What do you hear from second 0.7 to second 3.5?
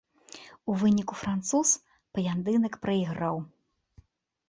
У выніку, француз паядынак прайграў.